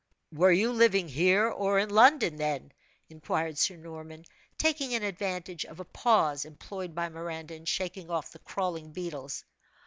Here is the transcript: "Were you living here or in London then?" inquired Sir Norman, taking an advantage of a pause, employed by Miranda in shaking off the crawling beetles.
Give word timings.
"Were 0.33 0.51
you 0.51 0.71
living 0.71 1.07
here 1.09 1.47
or 1.47 1.77
in 1.77 1.91
London 1.91 2.37
then?" 2.37 2.71
inquired 3.09 3.59
Sir 3.59 3.75
Norman, 3.75 4.25
taking 4.57 4.95
an 4.95 5.03
advantage 5.03 5.63
of 5.63 5.79
a 5.79 5.85
pause, 5.85 6.43
employed 6.43 6.95
by 6.95 7.07
Miranda 7.07 7.53
in 7.53 7.65
shaking 7.65 8.09
off 8.09 8.31
the 8.31 8.39
crawling 8.39 8.93
beetles. 8.93 9.43